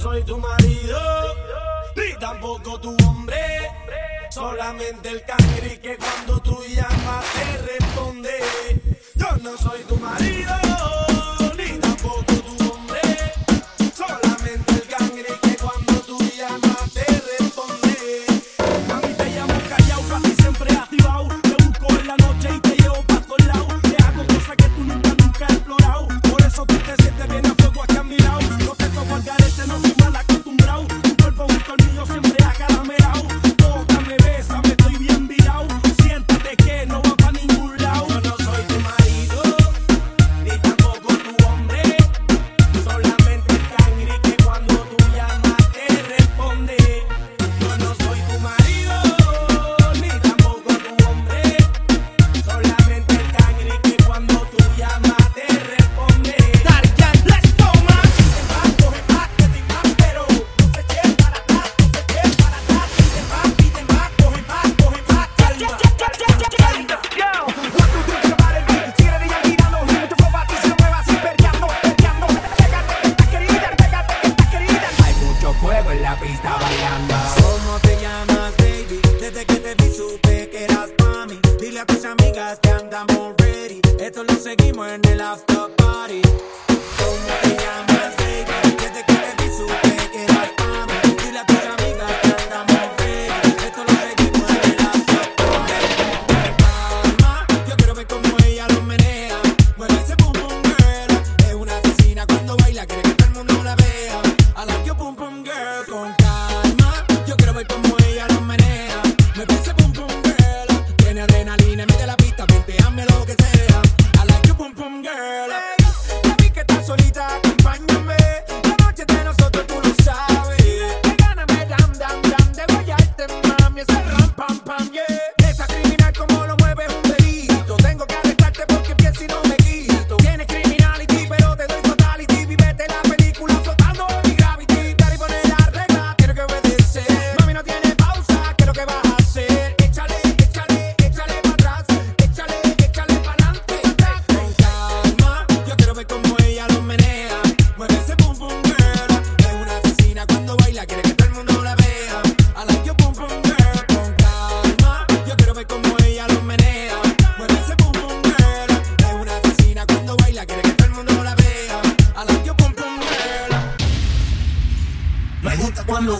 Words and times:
soy 0.00 0.22
tu 0.24 0.38
marido, 0.38 0.98
ni 1.94 2.18
tampoco 2.18 2.80
tu 2.80 2.96
hombre. 3.04 3.36
Solamente 4.30 5.10
el 5.10 5.22
cangri 5.24 5.76
que 5.78 5.96
cuando 5.98 6.40
tú 6.40 6.58
llamas 6.74 7.24
te 7.34 7.58
responde. 7.72 8.30
Yo 9.14 9.26
no 9.42 9.56
soy 9.58 9.80
tu 9.82 9.96
marido. 9.96 10.54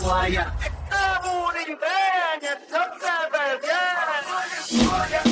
guaya. 0.01 0.53
Esta 0.61 1.21
buribeña, 1.23 2.57
toca 2.69 3.29
vergüenza. 3.31 5.30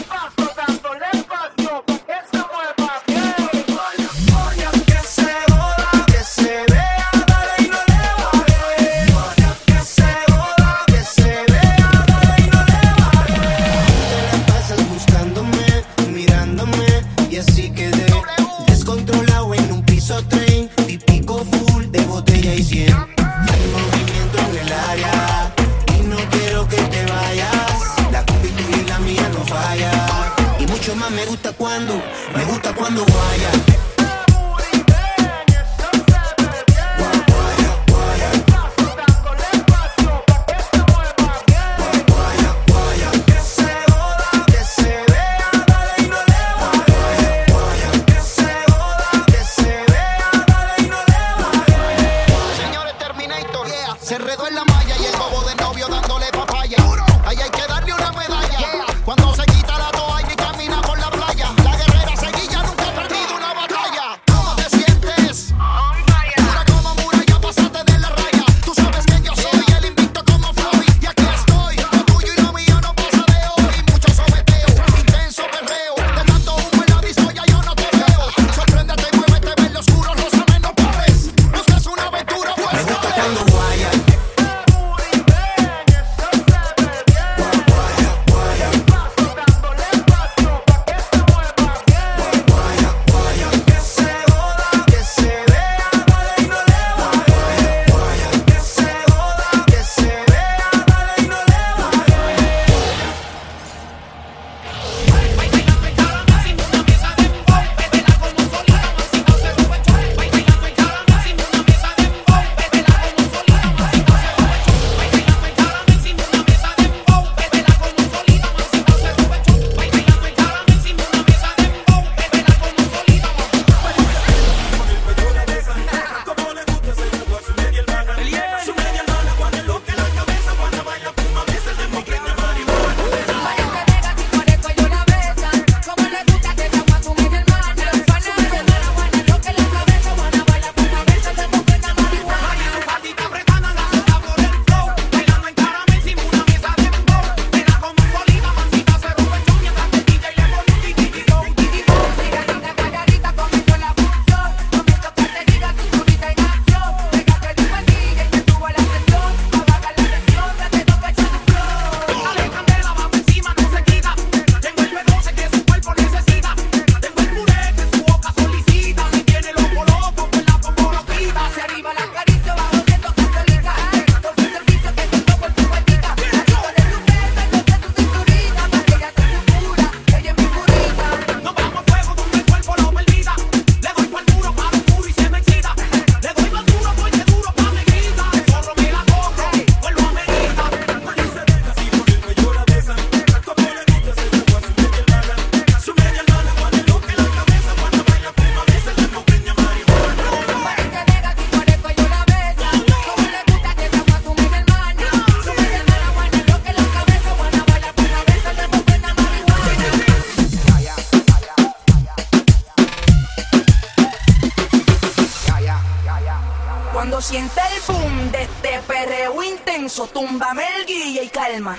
cuando 217.19 217.21
sienta 217.21 217.61
el 217.73 217.81
boom 217.85 218.31
de 218.31 218.43
este 218.43 218.79
perreo 218.87 219.43
intenso, 219.43 220.07
túmbame 220.07 220.63
el 220.77 220.85
guille 220.85 221.23
y 221.23 221.27
calma. 221.27 221.77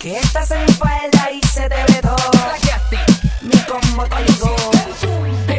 Que 0.00 0.18
estás 0.18 0.50
en 0.50 0.68
falda 0.70 1.30
y 1.30 1.40
se 1.46 1.68
te 1.68 1.76
ve 1.76 2.00
todo. 2.02 2.16
Mi 3.42 3.58
combo 3.66 4.04
te. 4.04 5.53